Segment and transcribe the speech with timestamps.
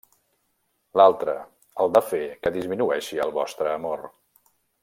[1.01, 1.35] L'altre,
[1.85, 4.09] el de fer que disminueixi el vostre amor…